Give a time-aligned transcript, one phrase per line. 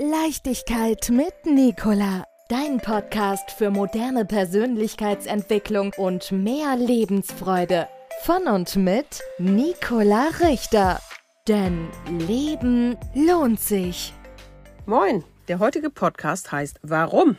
[0.00, 2.22] Leichtigkeit mit Nicola.
[2.48, 7.88] Dein Podcast für moderne Persönlichkeitsentwicklung und mehr Lebensfreude.
[8.22, 11.00] Von und mit Nicola Richter.
[11.48, 11.88] Denn
[12.28, 14.14] Leben lohnt sich.
[14.86, 17.36] Moin, der heutige Podcast heißt Warum?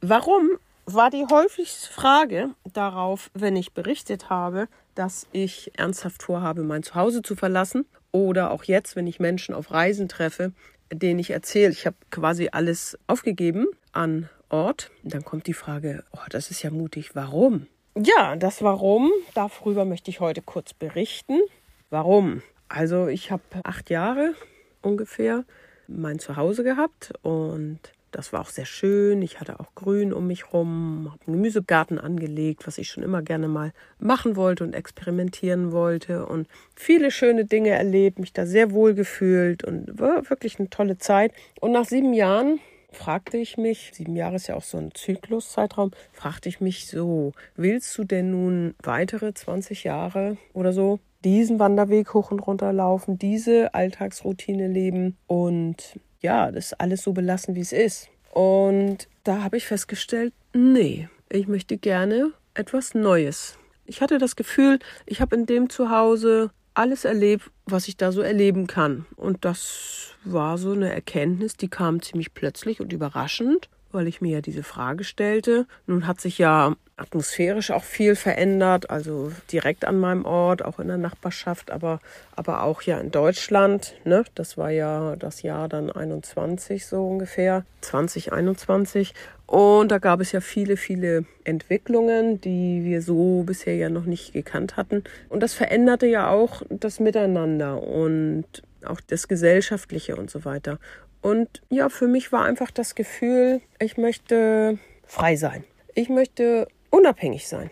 [0.00, 0.50] Warum
[0.86, 4.66] war die häufigste Frage darauf, wenn ich berichtet habe,
[4.96, 9.70] dass ich ernsthaft vorhabe, mein Zuhause zu verlassen oder auch jetzt, wenn ich Menschen auf
[9.70, 10.52] Reisen treffe,
[10.94, 14.90] denen ich erzähle, ich habe quasi alles aufgegeben an Ort.
[15.02, 17.66] Dann kommt die Frage, oh, das ist ja mutig, warum?
[17.96, 21.40] Ja, das Warum, darüber möchte ich heute kurz berichten.
[21.90, 22.42] Warum?
[22.68, 24.34] Also ich habe acht Jahre
[24.82, 25.44] ungefähr
[25.86, 27.78] mein Zuhause gehabt und
[28.14, 29.22] das war auch sehr schön.
[29.22, 33.22] Ich hatte auch Grün um mich rum, habe einen Gemüsegarten angelegt, was ich schon immer
[33.22, 36.46] gerne mal machen wollte und experimentieren wollte und
[36.76, 41.32] viele schöne Dinge erlebt, mich da sehr wohl gefühlt und war wirklich eine tolle Zeit.
[41.60, 42.60] Und nach sieben Jahren
[42.92, 47.32] fragte ich mich, sieben Jahre ist ja auch so ein Zykluszeitraum, fragte ich mich so,
[47.56, 53.18] willst du denn nun weitere 20 Jahre oder so diesen Wanderweg hoch und runter laufen,
[53.18, 58.08] diese Alltagsroutine leben und ja, das alles so belassen, wie es ist.
[58.32, 63.58] Und da habe ich festgestellt, nee, ich möchte gerne etwas Neues.
[63.84, 68.22] Ich hatte das Gefühl, ich habe in dem Zuhause alles erlebt, was ich da so
[68.22, 69.06] erleben kann.
[69.16, 74.32] Und das war so eine Erkenntnis, die kam ziemlich plötzlich und überraschend weil ich mir
[74.32, 75.66] ja diese Frage stellte.
[75.86, 80.88] Nun hat sich ja atmosphärisch auch viel verändert, also direkt an meinem Ort, auch in
[80.88, 82.00] der Nachbarschaft, aber,
[82.36, 83.94] aber auch ja in Deutschland.
[84.04, 84.24] Ne?
[84.34, 89.12] Das war ja das Jahr dann 21 so ungefähr, 2021.
[89.46, 94.32] Und da gab es ja viele, viele Entwicklungen, die wir so bisher ja noch nicht
[94.32, 95.04] gekannt hatten.
[95.28, 98.44] Und das veränderte ja auch das Miteinander und
[98.84, 100.78] auch das Gesellschaftliche und so weiter.
[101.22, 105.64] Und ja, für mich war einfach das Gefühl, ich möchte frei sein.
[105.94, 107.70] Ich möchte unabhängig sein.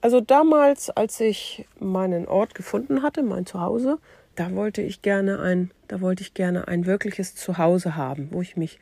[0.00, 3.98] Also damals, als ich meinen Ort gefunden hatte, mein Zuhause,
[4.34, 8.56] da wollte ich gerne ein, da wollte ich gerne ein wirkliches Zuhause haben, wo ich
[8.56, 8.78] mich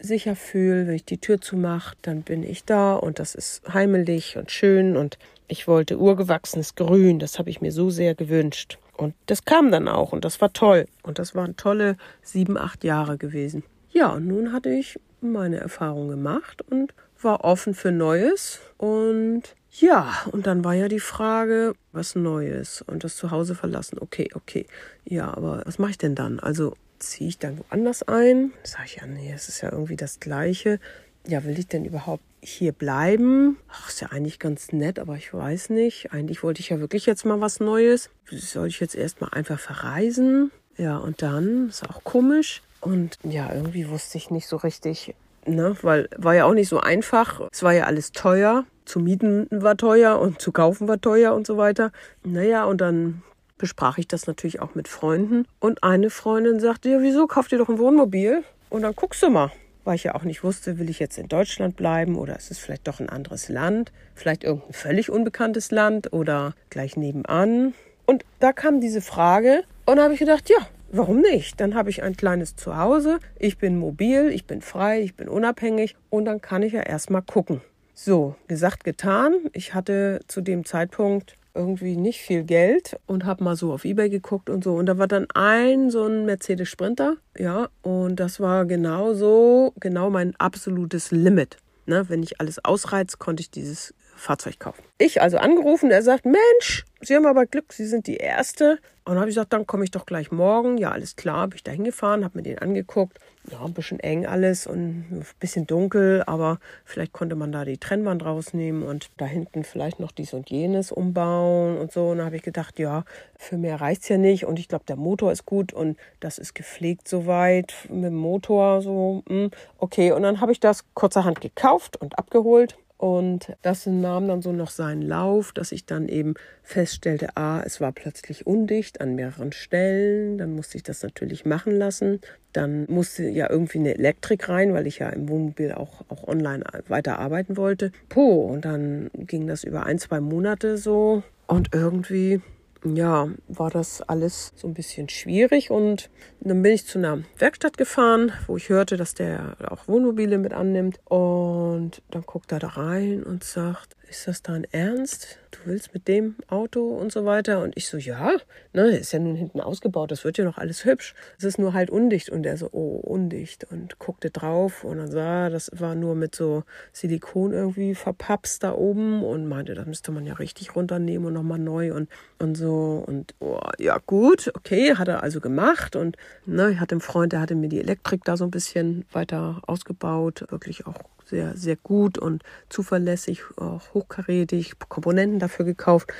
[0.00, 4.36] sicher fühle, wenn ich die Tür zumache, dann bin ich da und das ist heimelig
[4.36, 8.78] und schön und ich wollte urgewachsenes Grün, das habe ich mir so sehr gewünscht.
[8.96, 10.86] Und das kam dann auch und das war toll.
[11.02, 13.64] Und das waren tolle sieben, acht Jahre gewesen.
[13.90, 16.94] Ja, und nun hatte ich meine Erfahrung gemacht und
[17.24, 18.60] war offen für Neues.
[18.76, 23.98] Und ja, und dann war ja die Frage, was Neues und das Zuhause verlassen.
[24.00, 24.66] Okay, okay.
[25.04, 26.38] Ja, aber was mache ich denn dann?
[26.38, 28.52] Also ziehe ich dann woanders ein?
[28.62, 30.78] Sag ich ja, nee, es ist ja irgendwie das Gleiche.
[31.26, 33.56] Ja, will ich denn überhaupt hier bleiben?
[33.68, 36.12] Ach, ist ja eigentlich ganz nett, aber ich weiß nicht.
[36.12, 38.10] Eigentlich wollte ich ja wirklich jetzt mal was Neues.
[38.30, 40.52] Soll ich jetzt erstmal einfach verreisen?
[40.76, 42.62] Ja, und dann, ist auch komisch.
[42.80, 45.14] Und ja, irgendwie wusste ich nicht so richtig,
[45.46, 47.40] ne, weil war ja auch nicht so einfach.
[47.52, 48.64] Es war ja alles teuer.
[48.84, 51.90] Zu mieten war teuer und zu kaufen war teuer und so weiter.
[52.22, 53.22] Naja, und dann
[53.56, 55.46] besprach ich das natürlich auch mit Freunden.
[55.58, 58.44] Und eine Freundin sagte, ja, wieso kauft ihr doch ein Wohnmobil?
[58.68, 59.50] Und dann guckst du mal
[59.84, 62.58] weil ich ja auch nicht wusste, will ich jetzt in Deutschland bleiben oder ist es
[62.58, 67.74] vielleicht doch ein anderes Land, vielleicht irgendein völlig unbekanntes Land oder gleich nebenan.
[68.06, 70.66] Und da kam diese Frage und da habe ich gedacht, ja,
[70.96, 71.60] warum nicht?
[71.60, 75.96] Dann habe ich ein kleines Zuhause, ich bin mobil, ich bin frei, ich bin unabhängig
[76.10, 77.60] und dann kann ich ja erstmal gucken.
[77.94, 79.34] So, gesagt, getan.
[79.52, 84.10] Ich hatte zu dem Zeitpunkt irgendwie nicht viel Geld und habe mal so auf eBay
[84.10, 84.74] geguckt und so.
[84.74, 89.72] Und da war dann ein so ein Mercedes Sprinter, ja, und das war genau so,
[89.78, 91.58] genau mein absolutes Limit.
[91.86, 94.82] Ne, wenn ich alles ausreiz, konnte ich dieses Fahrzeug kaufen.
[94.98, 98.78] Ich also angerufen, er sagt, Mensch, Sie haben aber Glück, Sie sind die Erste.
[99.06, 100.78] Und dann habe ich gesagt, dann komme ich doch gleich morgen.
[100.78, 103.18] Ja, alles klar, bin ich da hingefahren, habe mir den angeguckt.
[103.50, 107.76] Ja, ein bisschen eng alles und ein bisschen dunkel, aber vielleicht konnte man da die
[107.76, 112.08] Trennwand rausnehmen und da hinten vielleicht noch dies und jenes umbauen und so.
[112.08, 113.04] Und dann habe ich gedacht, ja,
[113.36, 114.46] für mehr reicht es ja nicht.
[114.46, 118.80] Und ich glaube, der Motor ist gut und das ist gepflegt soweit mit dem Motor
[118.80, 119.22] so.
[119.28, 124.40] Hm, okay, und dann habe ich das kurzerhand gekauft und abgeholt und das nahm dann
[124.40, 129.14] so noch seinen Lauf, dass ich dann eben feststellte, ah, es war plötzlich undicht an
[129.14, 130.38] mehreren Stellen.
[130.38, 132.22] Dann musste ich das natürlich machen lassen.
[132.54, 136.64] Dann musste ja irgendwie eine Elektrik rein, weil ich ja im Wohnmobil auch, auch online
[136.88, 137.92] weiter arbeiten wollte.
[138.08, 141.22] Puh, und dann ging das über ein, zwei Monate so.
[141.46, 142.40] Und irgendwie
[142.84, 146.10] ja, war das alles so ein bisschen schwierig und
[146.40, 150.52] dann bin ich zu einer Werkstatt gefahren, wo ich hörte, dass der auch Wohnmobile mit
[150.52, 155.38] annimmt und dann guckt er da rein und sagt, ist das dein Ernst?
[155.50, 157.60] Du willst mit dem Auto und so weiter?
[157.60, 158.36] Und ich so, ja,
[158.72, 161.14] ne, ist ja nun hinten ausgebaut, das wird ja noch alles hübsch.
[161.36, 162.30] Es ist nur halt undicht.
[162.30, 163.64] Und er so, oh, undicht.
[163.64, 166.62] Und guckte drauf und dann sah, das war nur mit so
[166.92, 171.58] Silikon irgendwie verpapst da oben und meinte, das müsste man ja richtig runternehmen und nochmal
[171.58, 172.08] neu und,
[172.38, 173.04] und so.
[173.06, 175.96] Und oh, ja, gut, okay, hat er also gemacht.
[175.96, 179.04] Und ne, ich hatte einen Freund, der hatte mir die Elektrik da so ein bisschen
[179.12, 186.12] weiter ausgebaut, wirklich auch sehr, sehr gut und zuverlässig, auch hochkarätig, Komponenten dafür gekauft.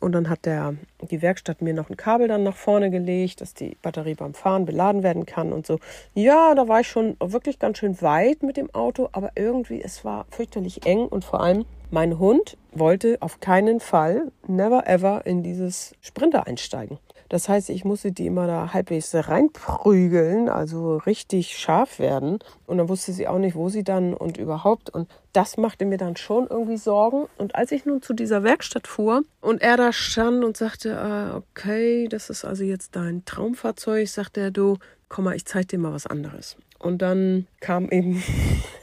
[0.00, 0.74] Und dann hat der,
[1.10, 4.66] die Werkstatt mir noch ein Kabel dann nach vorne gelegt, dass die Batterie beim Fahren
[4.66, 5.78] beladen werden kann und so.
[6.14, 10.04] Ja, da war ich schon wirklich ganz schön weit mit dem Auto, aber irgendwie, es
[10.04, 15.42] war fürchterlich eng und vor allem mein Hund wollte auf keinen Fall, never ever in
[15.42, 16.98] dieses Sprinter einsteigen.
[17.28, 22.38] Das heißt, ich musste die immer da halbwegs reinprügeln, also richtig scharf werden.
[22.66, 24.90] Und dann wusste sie auch nicht, wo sie dann und überhaupt.
[24.90, 27.26] Und das machte mir dann schon irgendwie Sorgen.
[27.38, 31.36] Und als ich nun zu dieser Werkstatt fuhr und er da stand und sagte, ah,
[31.36, 34.78] okay, das ist also jetzt dein Traumfahrzeug, sagte er, du,
[35.08, 36.56] komm mal, ich zeig dir mal was anderes.
[36.78, 38.22] Und dann kam eben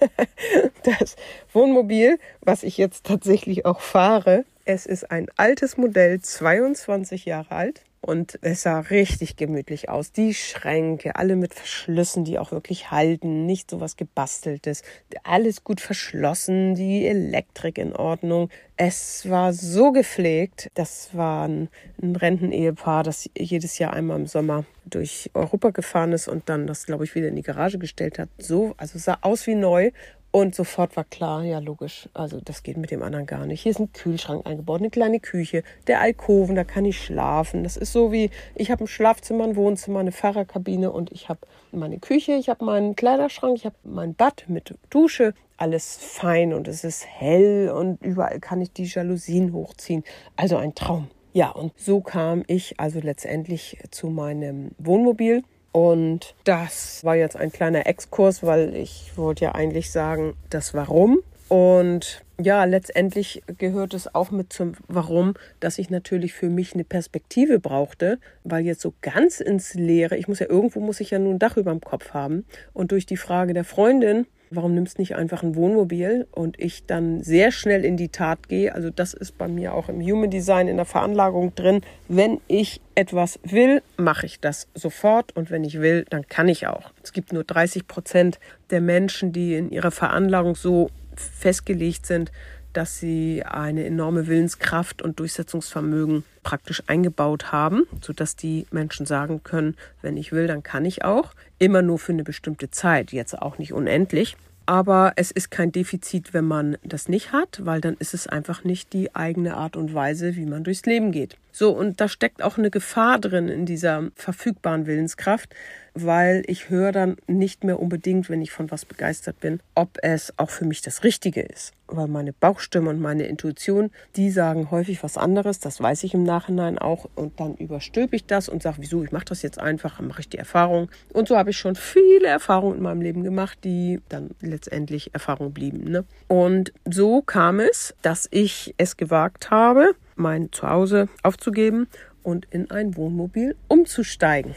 [0.84, 1.16] das
[1.52, 4.46] Wohnmobil, was ich jetzt tatsächlich auch fahre.
[4.66, 7.82] Es ist ein altes Modell, 22 Jahre alt.
[8.06, 10.12] Und es sah richtig gemütlich aus.
[10.12, 14.82] Die Schränke, alle mit Verschlüssen, die auch wirklich halten, nicht so was gebasteltes.
[15.24, 18.50] Alles gut verschlossen, die Elektrik in Ordnung.
[18.76, 20.70] Es war so gepflegt.
[20.74, 21.70] Das war ein,
[22.02, 26.86] ein Rentenehepaar, das jedes Jahr einmal im Sommer durch Europa gefahren ist und dann das,
[26.86, 28.28] glaube ich, wieder in die Garage gestellt hat.
[28.38, 29.92] So, also sah aus wie neu
[30.34, 33.62] und sofort war klar, ja logisch, also das geht mit dem anderen gar nicht.
[33.62, 37.64] Hier ist ein Kühlschrank eingebaut, eine kleine Küche, der Alkoven, da kann ich schlafen.
[37.64, 41.42] Das ist so wie, ich habe ein Schlafzimmer, ein Wohnzimmer, eine Fahrerkabine und ich habe
[41.72, 46.68] meine Küche, ich habe meinen Kleiderschrank, ich habe mein Bad mit Dusche, alles fein und
[46.68, 50.04] es ist hell und überall kann ich die Jalousien hochziehen.
[50.36, 51.12] Also ein Traum.
[51.34, 55.44] Ja, und so kam ich also letztendlich zu meinem Wohnmobil
[55.74, 61.20] und das war jetzt ein kleiner Exkurs, weil ich wollte ja eigentlich sagen, das Warum.
[61.50, 66.84] Und ja, letztendlich gehört es auch mit zum Warum, dass ich natürlich für mich eine
[66.84, 71.20] Perspektive brauchte, weil jetzt so ganz ins Leere, ich muss ja irgendwo muss ich ja
[71.20, 72.46] nun ein Dach über dem Kopf haben.
[72.74, 76.86] Und durch die Frage der Freundin, warum nimmst du nicht einfach ein Wohnmobil und ich
[76.86, 78.74] dann sehr schnell in die Tat gehe.
[78.74, 81.82] Also das ist bei mir auch im Human Design in der Veranlagung drin.
[82.08, 86.68] Wenn ich etwas will, mache ich das sofort und wenn ich will, dann kann ich
[86.68, 86.92] auch.
[87.04, 88.40] Es gibt nur 30 Prozent
[88.70, 92.32] der Menschen, die in ihrer Veranlagung so festgelegt sind,
[92.74, 99.76] dass sie eine enorme Willenskraft und Durchsetzungsvermögen praktisch eingebaut haben, sodass die Menschen sagen können,
[100.02, 101.34] wenn ich will, dann kann ich auch.
[101.60, 104.36] Immer nur für eine bestimmte Zeit, jetzt auch nicht unendlich.
[104.66, 108.64] Aber es ist kein Defizit, wenn man das nicht hat, weil dann ist es einfach
[108.64, 111.38] nicht die eigene Art und Weise, wie man durchs Leben geht.
[111.52, 115.54] So, und da steckt auch eine Gefahr drin in dieser verfügbaren Willenskraft,
[115.94, 120.34] weil ich höre dann nicht mehr unbedingt, wenn ich von was begeistert bin, ob es
[120.38, 121.74] auch für mich das Richtige ist.
[121.88, 126.24] Weil meine Bauchstimme und meine Intuition, die sagen häufig was anderes, das weiß ich im
[126.24, 127.08] Nachhinein auch.
[127.16, 130.22] Und dann überstülpe ich das und sage, wieso, ich mache das jetzt einfach, dann mache
[130.22, 130.90] ich die Erfahrung.
[131.14, 135.54] Und so habe ich schon viele Erfahrungen in meinem Leben gemacht, die dann letztendlich Erfahrung
[135.54, 135.84] blieben.
[135.92, 136.06] Ne?
[136.28, 141.88] Und so kam es, dass ich es gewagt habe, mein Zuhause aufzugeben
[142.24, 144.56] und in ein Wohnmobil umzusteigen.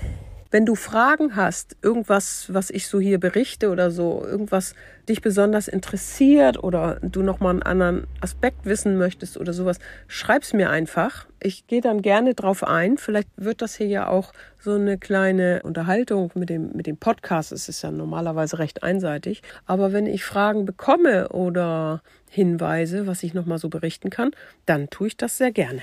[0.51, 4.75] Wenn du Fragen hast, irgendwas, was ich so hier berichte oder so, irgendwas
[5.09, 10.71] dich besonders interessiert oder du nochmal einen anderen Aspekt wissen möchtest oder sowas, schreib's mir
[10.71, 11.27] einfach.
[11.41, 12.97] Ich gehe dann gerne drauf ein.
[12.97, 17.53] Vielleicht wird das hier ja auch so eine kleine Unterhaltung mit dem, mit dem Podcast.
[17.53, 19.43] Es ist ja normalerweise recht einseitig.
[19.65, 24.31] Aber wenn ich Fragen bekomme oder Hinweise, was ich nochmal so berichten kann,
[24.65, 25.83] dann tue ich das sehr gerne.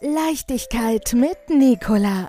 [0.00, 2.28] Leichtigkeit mit Nicola.